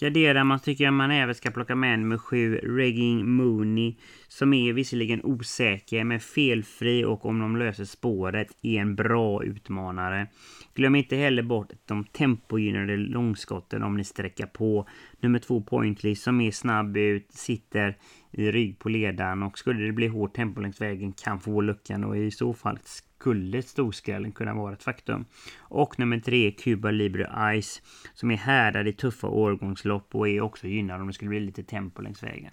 Gardera, 0.00 0.44
man 0.44 0.60
tycker 0.60 0.90
man 0.90 1.10
även 1.10 1.34
ska 1.34 1.50
plocka 1.50 1.74
med 1.74 1.98
nummer 1.98 2.18
7, 2.18 2.56
Regging 2.56 3.30
Mooney, 3.30 3.96
som 4.28 4.52
är 4.52 4.72
visserligen 4.72 5.24
osäker 5.24 6.04
men 6.04 6.20
felfri 6.20 7.04
och 7.04 7.26
om 7.26 7.38
de 7.38 7.56
löser 7.56 7.84
spåret 7.84 8.48
är 8.62 8.80
en 8.80 8.94
bra 8.96 9.44
utmanare. 9.44 10.26
Glöm 10.74 10.94
inte 10.94 11.16
heller 11.16 11.42
bort 11.42 11.72
de 11.84 12.04
tempogynnade 12.04 12.96
långskotten 12.96 13.82
om 13.82 13.96
ni 13.96 14.04
sträcker 14.04 14.46
på. 14.46 14.88
Nummer 15.20 15.38
2 15.38 15.60
Pointly 15.60 16.14
som 16.14 16.40
är 16.40 16.50
snabb 16.50 16.96
ut, 16.96 17.32
sitter 17.32 17.96
i 18.30 18.50
rygg 18.50 18.78
på 18.78 18.88
ledaren 18.88 19.42
och 19.42 19.58
skulle 19.58 19.86
det 19.86 19.92
bli 19.92 20.06
hårt 20.06 20.34
tempo 20.34 20.60
längs 20.60 20.80
vägen 20.80 21.12
kan 21.12 21.40
få 21.40 21.60
luckan 21.60 22.04
och 22.04 22.16
i 22.16 22.30
så 22.30 22.54
fall 22.54 22.78
skulle 23.18 23.62
storskrällen 23.62 24.32
kunna 24.32 24.54
vara 24.54 24.72
ett 24.72 24.82
faktum. 24.82 25.24
Och 25.58 25.98
nummer 25.98 26.18
tre, 26.18 26.50
Cuba 26.50 26.90
Libre 26.90 27.60
Ice, 27.62 27.82
som 28.14 28.30
är 28.30 28.36
härdad 28.36 28.88
i 28.88 28.92
tuffa 28.92 29.26
årgångslopp 29.26 30.14
och 30.14 30.28
är 30.28 30.40
också 30.40 30.66
gynnad 30.66 31.00
om 31.00 31.06
det 31.06 31.12
skulle 31.12 31.28
bli 31.28 31.40
lite 31.40 31.62
tempo 31.62 32.02
längs 32.02 32.22
vägen. 32.22 32.50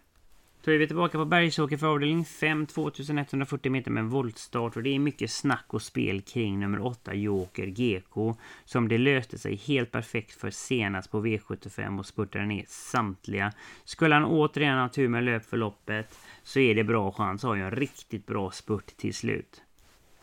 Då 0.65 0.71
är 0.71 0.77
vi 0.77 0.88
tillbaka 0.88 1.18
på 1.18 1.25
Bergsåker 1.25 1.77
för 1.77 1.88
avdelning 1.88 2.25
5, 2.25 2.65
2140 2.65 3.71
meter 3.71 3.92
med 3.92 4.01
en 4.01 4.10
voltstart 4.10 4.75
och 4.75 4.83
det 4.83 4.95
är 4.95 5.00
mycket 5.00 5.31
snack 5.31 5.66
och 5.68 5.81
spel 5.81 6.21
kring 6.21 6.59
nummer 6.59 6.85
8 6.85 7.14
Joker 7.14 7.66
GK 7.66 8.35
som 8.66 8.88
det 8.88 8.97
löste 8.97 9.38
sig 9.38 9.56
helt 9.56 9.92
perfekt 9.92 10.31
för 10.40 10.49
senast 10.49 11.11
på 11.11 11.26
V75 11.26 11.99
och 11.99 12.06
spurtade 12.06 12.45
ner 12.45 12.66
samtliga. 12.68 13.52
Skulle 13.83 14.16
han 14.16 14.26
återigen 14.26 14.78
ha 14.78 14.90
tur 14.90 15.07
med 15.07 15.23
löpförloppet 15.23 16.19
så 16.44 16.59
är 16.59 16.76
det 16.76 16.83
bra 16.83 17.11
chans, 17.11 17.44
har 17.44 17.56
ju 17.56 17.61
en 17.61 17.71
riktigt 17.71 18.26
bra 18.26 18.52
spurt 18.52 18.97
till 18.97 19.14
slut. 19.14 19.61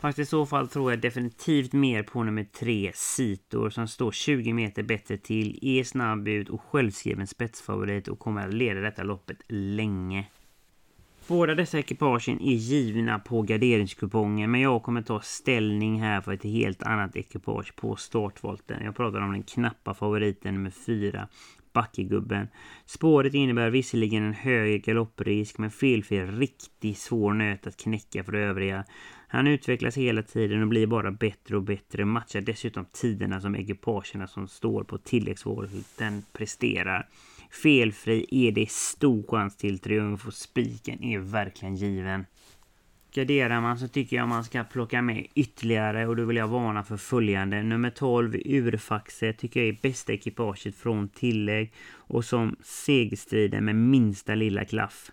Fast 0.01 0.19
i 0.19 0.25
så 0.25 0.45
fall 0.45 0.67
tror 0.67 0.91
jag 0.91 1.01
definitivt 1.01 1.73
mer 1.73 2.03
på 2.03 2.23
nummer 2.23 2.43
tre, 2.43 2.91
Sitor, 2.95 3.69
som 3.69 3.87
står 3.87 4.11
20 4.11 4.53
meter 4.53 4.83
bättre 4.83 5.17
till, 5.17 5.59
är 5.61 5.83
snabb 5.83 6.27
ut 6.27 6.49
och 6.49 6.61
självskriven 6.61 7.27
spetsfavorit 7.27 8.07
och 8.07 8.19
kommer 8.19 8.47
att 8.47 8.53
leda 8.53 8.81
detta 8.81 9.03
loppet 9.03 9.37
länge. 9.47 10.25
Båda 11.27 11.55
dessa 11.55 11.79
ekipagen 11.79 12.41
är 12.41 12.53
givna 12.53 13.19
på 13.19 13.41
garderingskupongen 13.41 14.51
men 14.51 14.61
jag 14.61 14.83
kommer 14.83 15.01
ta 15.01 15.21
ställning 15.21 16.01
här 16.01 16.21
för 16.21 16.33
ett 16.33 16.43
helt 16.43 16.83
annat 16.83 17.15
ekipage 17.15 17.75
på 17.75 17.95
startvolten. 17.95 18.83
Jag 18.83 18.95
pratar 18.95 19.21
om 19.21 19.31
den 19.31 19.43
knappa 19.43 19.93
favoriten 19.93 20.53
nummer 20.53 20.69
4, 20.85 21.27
Backegubben. 21.73 22.47
Spåret 22.85 23.33
innebär 23.33 23.69
visserligen 23.69 24.23
en 24.23 24.33
högre 24.33 24.77
galopprisk 24.77 25.57
men 25.57 25.71
felfri 25.71 26.25
riktigt 26.25 26.97
svår 26.97 27.33
nöt 27.33 27.67
att 27.67 27.77
knäcka 27.77 28.23
för 28.23 28.35
övriga. 28.35 28.85
Han 29.33 29.47
utvecklas 29.47 29.97
hela 29.97 30.23
tiden 30.23 30.61
och 30.61 30.67
blir 30.67 30.87
bara 30.87 31.11
bättre 31.11 31.55
och 31.55 31.63
bättre. 31.63 32.05
Matchar 32.05 32.41
dessutom 32.41 32.85
tiderna 32.85 33.41
som 33.41 33.55
ekipagerna 33.55 34.27
som 34.27 34.47
står 34.47 34.83
på 34.83 34.97
tilläggsvolten 34.97 36.23
presterar. 36.33 37.07
Felfri 37.63 38.25
är 38.31 38.51
det 38.51 38.69
stor 38.69 39.23
chans 39.27 39.57
till 39.57 39.79
triumf 39.79 40.27
och 40.27 40.33
spiken 40.33 41.03
är 41.03 41.19
verkligen 41.19 41.75
given. 41.75 42.25
Garderar 43.13 43.61
man 43.61 43.77
så 43.77 43.87
tycker 43.87 44.15
jag 44.15 44.27
man 44.27 44.43
ska 44.43 44.63
plocka 44.63 45.01
med 45.01 45.27
ytterligare 45.35 46.07
och 46.07 46.15
då 46.15 46.25
vill 46.25 46.37
jag 46.37 46.47
varna 46.47 46.83
för 46.83 46.97
följande. 46.97 47.63
Nummer 47.63 47.89
12 47.89 48.35
Urfaxe 48.35 49.33
tycker 49.33 49.59
jag 49.59 49.69
är 49.69 49.79
bästa 49.81 50.13
ekipaget 50.13 50.75
från 50.75 51.09
tillägg 51.09 51.73
och 51.93 52.25
som 52.25 52.55
segerstrider 52.63 53.61
med 53.61 53.75
minsta 53.75 54.35
lilla 54.35 54.65
klaff. 54.65 55.11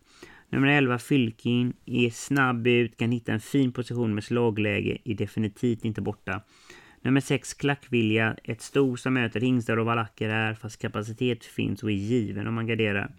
Nummer 0.50 0.69
11 0.69 0.99
Fylkin 0.99 1.73
är 1.87 2.11
snabb 2.11 2.67
ut, 2.67 2.97
kan 2.97 3.12
hitta 3.12 3.33
en 3.33 3.40
fin 3.40 3.73
position 3.73 4.14
med 4.14 4.25
slagläge, 4.25 4.99
är 5.05 5.14
definitivt 5.14 5.85
inte 5.85 6.00
borta. 6.00 6.43
Nummer 7.02 7.21
6 7.21 7.55
Klackvilja, 7.55 8.37
ett 8.45 8.62
sto 8.62 8.97
som 8.97 9.14
möter 9.14 9.40
hingstar 9.40 9.76
och 9.76 9.87
valacker 9.87 10.28
här 10.28 10.55
fast 10.55 10.83
kapacitet 10.83 11.45
finns 11.45 11.83
och 11.83 11.90
är 11.90 11.95
given 11.95 12.47
om 12.47 12.55
man 12.55 12.67
garderar. 12.67 13.12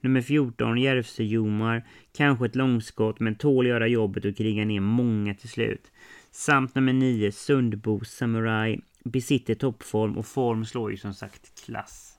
Nummer 0.00 0.22
14 0.22 0.78
Järvsö-Jomar, 0.78 1.82
kanske 2.16 2.46
ett 2.46 2.56
långskott 2.56 3.20
men 3.20 3.34
tål 3.34 3.66
göra 3.66 3.86
jobbet 3.86 4.24
och 4.24 4.36
kriga 4.36 4.64
ner 4.64 4.80
många 4.80 5.34
till 5.34 5.48
slut. 5.48 5.92
Samt 6.30 6.74
nummer 6.74 6.92
9 6.92 7.32
Sundbo 7.32 8.04
Samurai, 8.04 8.80
besitter 9.04 9.54
toppform 9.54 10.16
och 10.16 10.26
form 10.26 10.64
slår 10.64 10.90
ju 10.90 10.96
som 10.96 11.14
sagt 11.14 11.64
klass. 11.64 12.09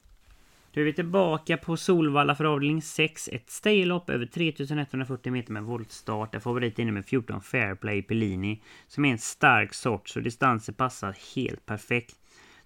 Då 0.74 0.82
är 0.82 0.86
vi 0.86 0.94
tillbaka 0.94 1.58
på 1.58 1.78
Solvalla 1.78 2.36
för 2.36 2.46
avdelning 2.46 2.82
6. 2.82 3.30
Ett 3.32 3.50
staylopp 3.50 4.10
över 4.10 4.26
3140 4.26 5.32
meter 5.32 5.54
med 5.54 5.64
voltstart. 5.64 6.32
Där 6.32 6.40
favorit 6.40 6.80
är 6.80 6.86
nummer 6.86 7.02
14 7.02 7.42
Fairplay 7.42 8.02
Pellini. 8.02 8.62
Som 8.88 9.06
är 9.06 9.12
en 9.12 9.18
stark 9.18 9.74
sort 9.74 10.10
så 10.10 10.20
distansen 10.20 10.76
passar 10.76 11.16
helt 11.36 11.66
perfekt. 11.66 12.16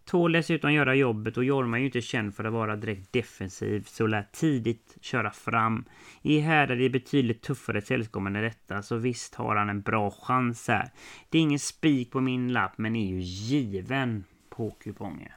Tål 0.05 0.31
dessutom 0.31 0.73
göra 0.73 0.95
jobbet 0.95 1.37
och 1.37 1.43
Jorma 1.43 1.77
är 1.77 1.79
ju 1.79 1.85
inte 1.85 2.01
känd 2.01 2.35
för 2.35 2.43
att 2.43 2.53
vara 2.53 2.75
direkt 2.75 3.13
defensiv 3.13 3.83
så 3.87 4.07
lär 4.07 4.27
tidigt 4.31 4.97
köra 5.01 5.31
fram. 5.31 5.85
I 6.21 6.39
här 6.39 6.67
är 6.67 6.75
det 6.75 6.89
betydligt 6.89 7.41
tuffare 7.41 7.81
sällskap 7.81 8.27
än 8.27 8.33
detta 8.33 8.81
så 8.81 8.95
visst 8.95 9.35
har 9.35 9.55
han 9.55 9.69
en 9.69 9.81
bra 9.81 10.11
chans 10.11 10.67
här. 10.67 10.89
Det 11.29 11.37
är 11.37 11.41
ingen 11.41 11.59
spik 11.59 12.11
på 12.11 12.21
min 12.21 12.53
lapp 12.53 12.77
men 12.77 12.95
är 12.95 13.07
ju 13.07 13.19
given 13.19 14.23
på 14.49 14.71
kupongen. 14.71 15.31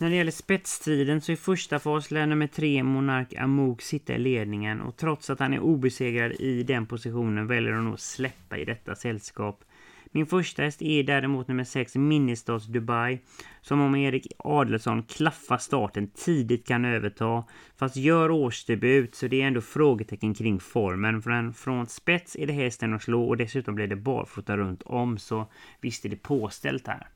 När 0.00 0.10
det 0.10 0.16
gäller 0.16 0.30
spetstiden 0.30 1.20
så 1.20 1.32
i 1.32 1.36
första 1.36 1.78
fas 1.78 2.10
lär 2.10 2.26
nummer 2.26 2.46
tre 2.46 2.82
Monark 2.82 3.34
Amok 3.34 3.82
sitta 3.82 4.14
i 4.14 4.18
ledningen 4.18 4.80
och 4.80 4.96
trots 4.96 5.30
att 5.30 5.40
han 5.40 5.54
är 5.54 5.60
obesegrad 5.60 6.32
i 6.32 6.62
den 6.62 6.86
positionen 6.86 7.46
väljer 7.46 7.72
han 7.72 7.94
att 7.94 8.00
släppa 8.00 8.58
i 8.58 8.64
detta 8.64 8.94
sällskap. 8.94 9.64
Min 10.10 10.26
första 10.26 10.62
häst 10.62 10.82
är 10.82 11.02
däremot 11.02 11.48
nummer 11.48 11.64
6 11.64 11.96
Ministars 11.96 12.66
Dubai 12.66 13.18
som 13.60 13.80
om 13.80 13.96
Erik 13.96 14.26
Adelsson 14.38 15.02
klaffar 15.02 15.58
starten 15.58 16.10
tidigt 16.10 16.66
kan 16.66 16.84
överta. 16.84 17.44
Fast 17.76 17.96
gör 17.96 18.30
årsdebut 18.30 19.14
så 19.14 19.26
det 19.26 19.42
är 19.42 19.46
ändå 19.46 19.60
frågetecken 19.60 20.34
kring 20.34 20.60
formen. 20.60 21.22
Från, 21.22 21.54
från 21.54 21.86
spets 21.86 22.36
är 22.36 22.46
det 22.46 22.52
hästen 22.52 22.94
att 22.94 23.02
slå 23.02 23.28
och 23.28 23.36
dessutom 23.36 23.74
blir 23.74 23.86
det 23.86 23.96
barfota 23.96 24.56
runt 24.56 24.82
om 24.82 25.18
så 25.18 25.46
visst 25.80 26.04
är 26.04 26.08
det 26.08 26.22
påställt 26.22 26.86
här. 26.86 27.08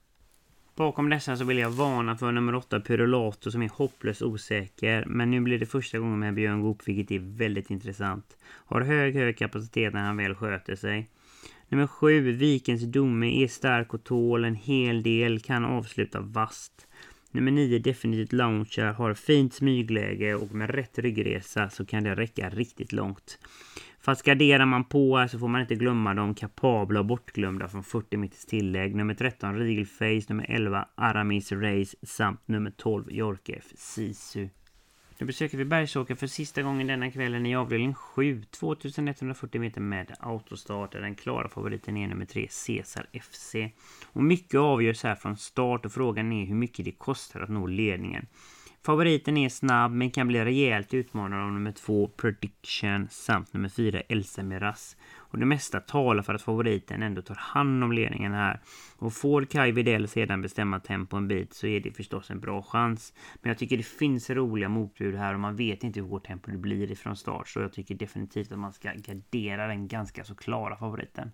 Bakom 0.76 1.10
dessa 1.10 1.36
så 1.36 1.44
vill 1.44 1.58
jag 1.58 1.70
varna 1.70 2.16
för 2.16 2.32
nummer 2.32 2.54
8 2.54 2.80
Pyrolato 2.80 3.50
som 3.50 3.62
är 3.62 3.68
hopplöst 3.68 4.22
osäker. 4.22 5.04
Men 5.06 5.30
nu 5.30 5.40
blir 5.40 5.58
det 5.58 5.66
första 5.66 5.98
gången 5.98 6.18
med 6.18 6.34
Björn 6.34 6.62
Goop 6.62 6.88
vilket 6.88 7.10
är 7.10 7.36
väldigt 7.38 7.70
intressant. 7.70 8.36
Har 8.44 8.80
hög 8.80 9.14
hög 9.14 9.38
kapacitet 9.38 9.92
när 9.92 10.00
han 10.00 10.16
väl 10.16 10.34
sköter 10.34 10.76
sig. 10.76 11.08
Nummer 11.68 11.86
7 11.86 12.32
Vikens 12.32 12.82
Domme 12.82 13.44
är 13.44 13.48
stark 13.48 13.94
och 13.94 14.04
tål 14.04 14.44
en 14.44 14.54
hel 14.54 15.02
del. 15.02 15.40
Kan 15.40 15.64
avsluta 15.64 16.20
vast. 16.20 16.86
Nummer 17.30 17.50
9 17.50 17.78
Definitivt 17.78 18.32
Launcher 18.32 18.92
har 18.92 19.14
fint 19.14 19.54
smygläge 19.54 20.34
och 20.34 20.54
med 20.54 20.70
rätt 20.70 20.98
ryggresa 20.98 21.70
så 21.70 21.86
kan 21.86 22.04
det 22.04 22.14
räcka 22.14 22.50
riktigt 22.50 22.92
långt. 22.92 23.38
Fast 24.04 24.22
garderar 24.22 24.66
man 24.66 24.84
på 24.84 25.28
så 25.30 25.38
får 25.38 25.48
man 25.48 25.60
inte 25.60 25.74
glömma 25.74 26.14
de 26.14 26.34
kapabla 26.34 27.00
och 27.00 27.06
bortglömda 27.06 27.68
från 27.68 27.84
40 27.84 28.16
meters 28.16 28.44
tillägg. 28.44 28.94
Nummer 28.94 29.14
13 29.14 29.54
Regalface, 29.54 30.26
nummer 30.28 30.46
11 30.48 30.88
Aramis 30.94 31.52
Race 31.52 31.96
samt 32.02 32.48
nummer 32.48 32.70
12 32.70 33.12
Jorkef 33.12 33.64
Sisu. 33.76 34.48
Nu 35.18 35.26
besöker 35.26 35.58
vi 35.58 35.64
Bergsåker 35.64 36.14
för 36.14 36.26
sista 36.26 36.62
gången 36.62 36.86
denna 36.86 37.10
kvällen 37.10 37.46
i 37.46 37.56
avdelning 37.56 37.94
7. 37.94 38.42
2140 38.50 39.60
meter 39.60 39.80
med 39.80 40.14
autostart. 40.20 40.92
Den 40.92 41.14
klara 41.14 41.48
favoriten 41.48 41.96
är 41.96 42.08
nummer 42.08 42.26
3 42.26 42.48
Cesar 42.50 43.06
FC. 43.22 43.54
Och 44.04 44.24
mycket 44.24 44.60
avgörs 44.60 45.02
här 45.02 45.14
från 45.14 45.36
start 45.36 45.86
och 45.86 45.92
frågan 45.92 46.32
är 46.32 46.46
hur 46.46 46.54
mycket 46.54 46.84
det 46.84 46.92
kostar 46.92 47.40
att 47.40 47.50
nå 47.50 47.66
ledningen. 47.66 48.26
Favoriten 48.86 49.36
är 49.36 49.48
snabb 49.48 49.92
men 49.92 50.10
kan 50.10 50.28
bli 50.28 50.44
rejält 50.44 50.94
utmanad 50.94 51.42
av 51.42 51.52
nummer 51.52 51.72
två 51.72 52.08
Prediction 52.08 53.08
samt 53.10 53.52
nummer 53.52 53.68
fyra 53.68 54.00
Elsa 54.00 54.42
Miras. 54.42 54.96
Och 55.16 55.38
det 55.38 55.46
mesta 55.46 55.80
talar 55.80 56.22
för 56.22 56.34
att 56.34 56.42
favoriten 56.42 57.02
ändå 57.02 57.22
tar 57.22 57.34
hand 57.34 57.84
om 57.84 57.92
ledningen 57.92 58.32
här. 58.32 58.60
Och 58.96 59.12
får 59.12 59.44
Kai 59.44 59.72
Widell 59.72 60.08
sedan 60.08 60.42
bestämma 60.42 60.80
tempo 60.80 61.16
en 61.16 61.28
bit 61.28 61.54
så 61.54 61.66
är 61.66 61.80
det 61.80 61.92
förstås 61.92 62.30
en 62.30 62.40
bra 62.40 62.62
chans. 62.62 63.14
Men 63.42 63.50
jag 63.50 63.58
tycker 63.58 63.76
det 63.76 63.86
finns 63.86 64.30
roliga 64.30 64.68
motbud 64.68 65.14
här 65.14 65.34
och 65.34 65.40
man 65.40 65.56
vet 65.56 65.84
inte 65.84 66.00
hur 66.00 66.08
hårt 66.08 66.26
tempo 66.26 66.50
det 66.50 66.58
blir 66.58 66.90
ifrån 66.90 67.16
start. 67.16 67.48
Så 67.48 67.60
jag 67.60 67.72
tycker 67.72 67.94
definitivt 67.94 68.52
att 68.52 68.58
man 68.58 68.72
ska 68.72 68.92
gardera 68.94 69.66
den 69.66 69.88
ganska 69.88 70.24
så 70.24 70.34
klara 70.34 70.76
favoriten. 70.76 71.30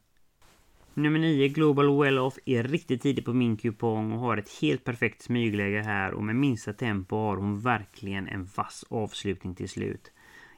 Nummer 1.00 1.18
9 1.18 1.48
Global 1.48 1.86
Well-Off 1.86 2.38
är 2.44 2.62
riktigt 2.62 3.02
tidig 3.02 3.24
på 3.24 3.32
min 3.32 3.56
kupong 3.56 4.12
och 4.12 4.18
har 4.18 4.36
ett 4.36 4.58
helt 4.60 4.84
perfekt 4.84 5.22
smygläge 5.22 5.82
här 5.82 6.14
och 6.14 6.24
med 6.24 6.36
minsta 6.36 6.72
tempo 6.72 7.16
har 7.16 7.36
hon 7.36 7.60
verkligen 7.60 8.28
en 8.28 8.48
vass 8.56 8.84
avslutning 8.88 9.54
till 9.54 9.68
slut. 9.68 10.12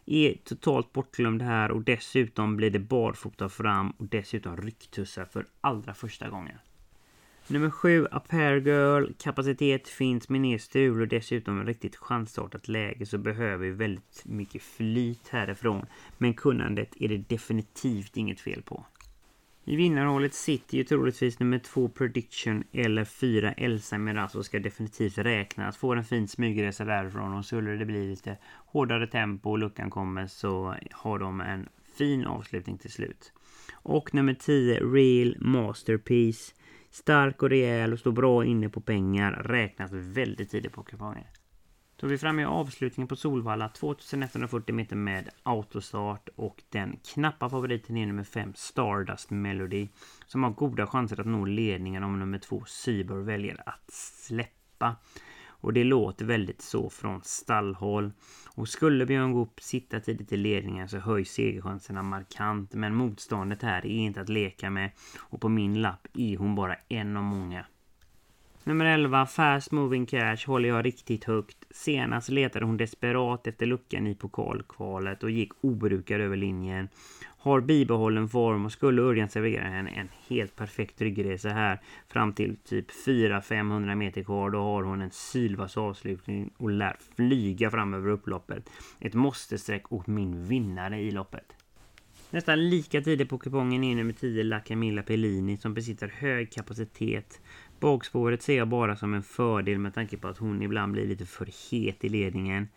Är 0.07 0.35
totalt 0.45 0.93
bortglömd 0.93 1.43
här 1.43 1.71
och 1.71 1.83
dessutom 1.83 2.57
blir 2.57 2.71
det 2.71 2.79
barfota 2.79 3.49
fram 3.49 3.91
och 3.91 4.07
dessutom 4.07 4.57
rycktussar 4.57 5.25
för 5.25 5.47
allra 5.61 5.95
första 5.95 6.29
gången. 6.29 6.59
Nummer 7.47 7.71
7 7.71 8.07
Apair 8.11 8.57
Girl. 8.57 9.13
Kapacitet 9.19 9.89
finns 9.89 10.29
med 10.29 10.41
ner 10.41 10.59
strul 10.59 11.01
och 11.01 11.09
dessutom 11.09 11.67
riktigt 11.67 11.97
chansartat 11.97 12.69
läge 12.69 13.07
så 13.07 13.19
behöver 13.19 13.67
vi 13.67 13.71
väldigt 13.71 14.23
mycket 14.25 14.63
flyt 14.63 15.29
härifrån. 15.29 15.87
Men 16.19 16.35
kunnandet 16.35 16.97
är 17.01 17.09
det 17.09 17.29
definitivt 17.29 18.17
inget 18.17 18.41
fel 18.41 18.63
på. 18.63 18.87
I 19.65 19.77
vinnarhålet 19.77 20.35
sitter 20.35 20.77
ju 20.77 20.85
troligtvis 20.85 21.41
nummer 21.41 21.59
två 21.59 21.89
Prediction 21.89 22.65
eller 22.73 23.05
fyra 23.05 23.53
Elsa 23.53 23.99
Miraz 23.99 24.23
alltså 24.23 24.39
och 24.39 24.45
ska 24.45 24.59
definitivt 24.59 25.19
räknas. 25.19 25.77
Får 25.77 25.97
en 25.97 26.05
fin 26.05 26.29
smygresa 26.29 26.85
därifrån 26.85 27.35
och 27.35 27.45
skulle 27.45 27.71
det 27.71 27.85
bli 27.85 28.11
lite 28.11 28.39
hårdare 28.67 29.07
tempo 29.07 29.51
och 29.51 29.59
luckan 29.59 29.91
kommer 29.91 30.27
så 30.27 30.75
har 30.91 31.19
de 31.19 31.41
en 31.41 31.69
fin 31.99 32.27
avslutning 32.27 32.79
till 32.79 32.93
slut. 32.93 33.33
Och 33.73 34.15
nummer 34.15 34.35
10 34.35 34.81
Real 34.81 35.37
Masterpiece. 35.41 36.55
Stark 36.91 37.43
och 37.43 37.51
rejäl 37.51 37.93
och 37.93 37.99
står 37.99 38.13
bra 38.13 38.45
inne 38.45 38.69
på 38.69 38.81
pengar. 38.81 39.33
Räknas 39.33 39.93
väldigt 39.93 40.51
tidigt 40.51 40.73
på 40.73 40.83
kupongen. 40.83 41.25
Då 42.03 42.09
är 42.09 42.11
vi 42.11 42.19
framme 42.19 42.43
i 42.43 42.45
avslutningen 42.45 43.09
på 43.09 43.17
Solvalla. 43.17 43.69
2140 43.69 44.75
meter 44.75 44.97
med 44.97 45.29
autostart. 45.43 46.29
Och 46.37 46.63
den 46.71 46.97
knappa 47.15 47.51
favoriten 47.51 47.97
är 47.97 48.07
nummer 48.07 48.25
5 48.25 48.53
Stardust 48.55 49.31
Melody. 49.31 49.89
Som 50.27 50.43
har 50.43 50.51
goda 50.51 50.87
chanser 50.87 51.21
att 51.21 51.27
nå 51.27 51.45
ledningen 51.45 52.05
om 52.05 52.19
nummer 52.19 52.39
2 52.39 52.65
Cyber 52.67 53.15
väljer 53.15 53.69
att 53.69 53.93
släppa. 53.93 54.97
Och 55.47 55.73
det 55.73 55.85
låter 55.85 56.25
väldigt 56.25 56.63
så 56.63 56.91
från 56.91 57.21
stallhåll. 57.23 58.13
Och 58.55 58.69
skulle 58.69 59.07
Björn 59.07 59.33
Goop 59.33 59.61
sitta 59.61 60.01
tidigt 60.01 60.33
i 60.33 60.37
ledningen 60.37 60.89
så 60.89 60.99
höjs 60.99 61.31
segerchanserna 61.31 62.03
markant. 62.03 62.75
Men 62.75 62.95
motståndet 62.95 63.63
här 63.63 63.87
är 63.87 63.99
inte 63.99 64.21
att 64.21 64.29
leka 64.29 64.71
med. 64.71 64.91
Och 65.19 65.41
på 65.41 65.49
min 65.49 65.83
lapp 65.83 66.07
är 66.15 66.37
hon 66.37 66.55
bara 66.55 66.77
en 66.89 67.17
av 67.17 67.23
många. 67.23 67.67
Nummer 68.65 68.85
11, 68.85 69.27
Fast 69.27 69.73
Moving 69.73 70.07
Cash, 70.07 70.47
håller 70.47 70.69
jag 70.69 70.85
riktigt 70.85 71.25
högt. 71.25 71.57
Senast 71.71 72.29
letade 72.29 72.65
hon 72.65 72.77
desperat 72.77 73.47
efter 73.47 73.67
luckan 73.67 74.07
i 74.07 74.15
pokalkvalet 74.15 75.23
och 75.23 75.31
gick 75.31 75.53
obrukad 75.61 76.21
över 76.21 76.37
linjen. 76.37 76.89
Har 77.39 77.61
bibehållen 77.61 78.29
form 78.29 78.65
och 78.65 78.73
skulle 78.73 79.03
Örjan 79.03 79.29
servera 79.29 79.65
henne 79.65 79.91
en 79.91 80.09
helt 80.29 80.57
perfekt 80.57 81.01
ryggresa 81.01 81.49
här 81.49 81.81
fram 82.09 82.33
till 82.33 82.57
typ 82.57 82.91
400-500 83.07 83.95
meter 83.95 84.23
kvar. 84.23 84.51
Då 84.51 84.59
har 84.59 84.83
hon 84.83 85.01
en 85.01 85.11
sylvass 85.11 85.77
avslutning 85.77 86.51
och 86.57 86.71
lär 86.71 86.97
flyga 87.17 87.71
fram 87.71 87.95
över 87.95 88.11
upploppet. 88.11 88.71
Ett 89.01 89.15
måste-streck 89.15 89.93
åt 89.93 90.07
min 90.07 90.45
vinnare 90.45 91.01
i 91.01 91.11
loppet. 91.11 91.57
Nästan 92.33 92.71
lika 92.71 93.01
tidigt 93.01 93.29
på 93.29 93.39
kupongen 93.39 93.85
är 93.85 93.95
nummer 93.95 94.13
10 94.13 94.45
La 94.45 94.61
Camilla 94.61 95.03
Pellini 95.03 95.57
som 95.57 95.75
besitter 95.75 96.09
hög 96.09 96.53
kapacitet 96.53 97.41
Bakspåret 97.83 98.43
ser 98.43 98.57
jag 98.57 98.69
bara 98.69 98.97
som 98.97 99.15
en 99.15 99.23
fördel 99.23 99.79
med 99.79 99.95
tanke 99.95 100.17
på 100.17 100.29
att 100.29 100.39
hon 100.39 100.63
ibland 100.63 100.93
blir 100.93 101.07
lite 101.07 101.27
för 101.27 101.47
het 101.71 102.05
i 102.05 102.09
ledningen. 102.09 102.69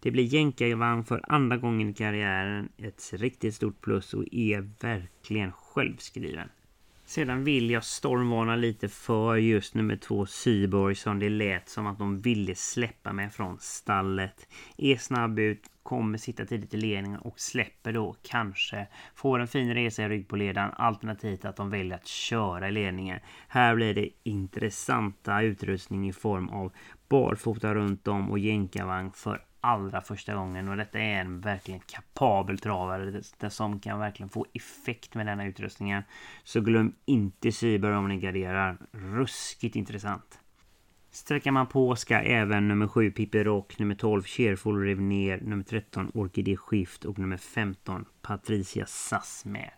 Det 0.00 0.10
blir 0.10 0.24
jänkarvagn 0.24 1.04
för 1.04 1.20
andra 1.28 1.56
gången 1.56 1.88
i 1.88 1.94
karriären. 1.94 2.68
Ett 2.78 3.12
riktigt 3.12 3.54
stort 3.54 3.80
plus 3.80 4.14
och 4.14 4.24
är 4.32 4.70
verkligen 4.80 5.52
självskriven. 5.52 6.48
Sedan 7.04 7.44
vill 7.44 7.70
jag 7.70 7.84
stormvarna 7.84 8.56
lite 8.56 8.88
för 8.88 9.36
just 9.36 9.74
nummer 9.74 9.96
två 9.96 10.26
Syborg 10.26 10.94
som 10.94 11.18
det 11.18 11.28
lät 11.28 11.68
som 11.68 11.86
att 11.86 11.98
de 11.98 12.20
ville 12.20 12.54
släppa 12.54 13.12
mig 13.12 13.30
från 13.30 13.58
stallet. 13.60 14.48
Är 14.76 14.96
snabb 14.96 15.38
ut, 15.38 15.62
kommer 15.82 16.18
sitta 16.18 16.44
tidigt 16.44 16.74
i 16.74 16.76
ledningen 16.76 17.20
och 17.20 17.40
släpper 17.40 17.92
då 17.92 18.16
kanske. 18.22 18.86
Får 19.14 19.38
en 19.38 19.48
fin 19.48 19.74
resa 19.74 20.02
i 20.02 20.08
rygg 20.08 20.28
på 20.28 20.36
ledaren 20.36 20.70
alternativt 20.76 21.44
att 21.44 21.56
de 21.56 21.70
väljer 21.70 21.94
att 21.94 22.06
köra 22.06 22.68
i 22.68 22.72
ledningen. 22.72 23.20
Här 23.48 23.74
blir 23.74 23.94
det 23.94 24.08
intressanta 24.22 25.42
utrustning 25.42 26.08
i 26.08 26.12
form 26.12 26.48
av 26.48 26.72
barfota 27.08 27.74
runt 27.74 28.08
om 28.08 28.30
och 28.30 28.38
jänkarvagn 28.38 29.12
för 29.12 29.44
allra 29.60 30.00
första 30.00 30.34
gången 30.34 30.68
och 30.68 30.76
detta 30.76 30.98
är 30.98 31.20
en 31.20 31.40
verkligen 31.40 31.80
kapabel 31.80 32.58
travare 32.58 33.22
som 33.50 33.80
kan 33.80 33.98
verkligen 33.98 34.30
få 34.30 34.46
effekt 34.52 35.14
med 35.14 35.26
denna 35.26 35.46
utrustningen. 35.46 36.02
Så 36.44 36.60
glöm 36.60 36.94
inte 37.04 37.52
Cyber 37.52 37.90
om 37.92 38.08
ni 38.08 38.16
garderar. 38.16 38.78
Ruskigt 38.92 39.76
intressant. 39.76 40.41
Sträcker 41.14 41.50
man 41.50 41.66
på 41.66 41.96
ska 41.96 42.14
även 42.14 42.68
nummer 42.68 42.88
7 42.88 43.10
Pippi 43.10 43.44
Rock, 43.44 43.78
nummer 43.78 43.94
12 43.94 44.22
Cheerful 44.22 44.76
Revener, 44.76 45.40
nummer 45.40 45.64
13 45.64 46.10
Orkidé 46.14 46.56
Skift 46.56 47.04
och 47.04 47.18
nummer 47.18 47.36
15 47.36 48.04
Patricia 48.22 48.86
Sass 48.86 49.44
med. 49.44 49.70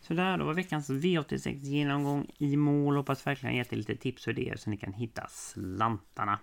Så 0.00 0.14
där 0.14 0.38
då 0.38 0.44
var 0.44 0.54
veckans 0.54 0.90
V86 0.90 1.64
genomgång 1.64 2.30
i 2.38 2.56
mål. 2.56 2.96
Hoppas 2.96 3.26
verkligen 3.26 3.56
gett 3.56 3.72
er 3.72 3.76
lite 3.76 3.96
tips 3.96 4.26
och 4.26 4.30
idéer 4.30 4.56
så 4.56 4.70
ni 4.70 4.76
kan 4.76 4.92
hitta 4.92 5.26
slantarna. 5.28 6.38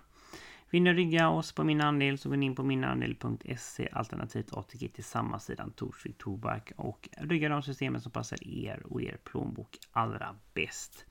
Vill 0.70 0.82
ni 0.82 0.92
rygga 0.92 1.28
oss 1.28 1.52
på 1.52 1.64
min 1.64 1.80
andel 1.80 2.18
så 2.18 2.28
gå 2.28 2.34
in 2.34 2.54
på 2.54 2.62
minandel.se 2.62 3.88
alternativt 3.92 4.52
ATG 4.52 4.88
till 4.88 5.04
samma 5.04 5.38
sidan 5.38 5.72
Torsvik 5.72 6.18
Tobak 6.18 6.72
och 6.76 7.08
rygga 7.18 7.48
de 7.48 7.62
systemen 7.62 8.00
som 8.00 8.12
passar 8.12 8.48
er 8.48 8.82
och 8.86 9.02
er 9.02 9.16
plånbok 9.24 9.78
allra 9.92 10.36
bäst. 10.54 11.06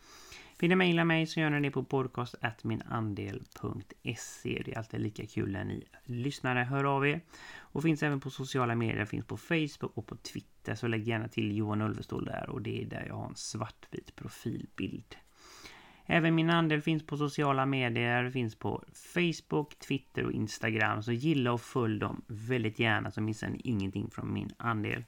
Vill 0.61 0.69
ni 0.69 0.75
mejla 0.75 1.05
mig 1.05 1.25
så 1.25 1.39
gör 1.39 1.49
ni 1.49 1.59
det 1.59 1.71
på 1.71 1.83
podcastminandel.se. 1.83 4.61
Det 4.65 4.71
är 4.71 4.77
alltid 4.77 5.01
lika 5.01 5.25
kul 5.25 5.51
när 5.51 5.63
ni 5.63 5.83
lyssnare 6.05 6.59
hör 6.59 6.83
av 6.83 7.07
er. 7.07 7.21
Och 7.57 7.83
finns 7.83 8.03
även 8.03 8.19
på 8.19 8.29
sociala 8.29 8.75
medier, 8.75 9.05
finns 9.05 9.25
på 9.25 9.37
Facebook 9.37 9.97
och 9.97 10.07
på 10.07 10.15
Twitter. 10.15 10.75
Så 10.75 10.87
lägg 10.87 11.07
gärna 11.07 11.27
till 11.27 11.57
Johan 11.57 11.81
Ulvestål 11.81 12.25
där 12.25 12.49
och 12.49 12.61
det 12.61 12.81
är 12.81 12.85
där 12.85 13.05
jag 13.07 13.15
har 13.15 13.27
en 13.27 13.35
svartvit 13.35 14.15
profilbild. 14.15 15.15
Även 16.05 16.35
min 16.35 16.49
andel 16.49 16.81
finns 16.81 17.05
på 17.05 17.17
sociala 17.17 17.65
medier, 17.65 18.29
finns 18.29 18.55
på 18.55 18.83
Facebook, 19.13 19.79
Twitter 19.79 20.25
och 20.25 20.31
Instagram. 20.31 21.03
Så 21.03 21.11
gilla 21.11 21.51
och 21.51 21.61
följ 21.61 21.99
dem 21.99 22.21
väldigt 22.27 22.79
gärna 22.79 23.11
så 23.11 23.21
missar 23.21 23.49
ni 23.49 23.61
ingenting 23.63 24.09
från 24.11 24.33
min 24.33 24.49
andel. 24.57 25.03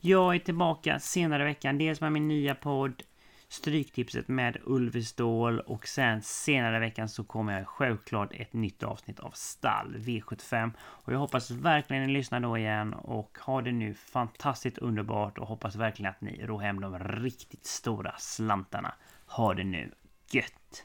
Jag 0.00 0.34
är 0.34 0.38
tillbaka 0.38 0.98
senare 0.98 1.42
i 1.42 1.46
veckan, 1.46 1.78
dels 1.78 2.00
med 2.00 2.12
min 2.12 2.28
nya 2.28 2.54
podd 2.54 3.02
Stryktipset 3.54 4.28
med 4.28 4.56
Ulvestål 4.64 5.60
och 5.60 5.88
sen 5.88 6.22
senare 6.22 6.76
i 6.76 6.80
veckan 6.80 7.08
så 7.08 7.24
kommer 7.24 7.58
jag 7.58 7.68
självklart 7.68 8.32
ett 8.32 8.52
nytt 8.52 8.82
avsnitt 8.82 9.20
av 9.20 9.30
Stall 9.30 9.96
V75 9.96 10.72
och 10.80 11.12
jag 11.12 11.18
hoppas 11.18 11.50
verkligen 11.50 12.06
ni 12.06 12.12
lyssnar 12.12 12.40
då 12.40 12.58
igen 12.58 12.94
och 12.94 13.38
har 13.40 13.62
det 13.62 13.72
nu 13.72 13.94
fantastiskt 13.94 14.78
underbart 14.78 15.38
och 15.38 15.48
hoppas 15.48 15.76
verkligen 15.76 16.10
att 16.10 16.20
ni 16.20 16.46
rår 16.46 16.60
hem 16.60 16.80
de 16.80 16.98
riktigt 16.98 17.66
stora 17.66 18.14
slantarna. 18.18 18.94
Ha 19.26 19.54
det 19.54 19.64
nu 19.64 19.90
gött! 20.30 20.84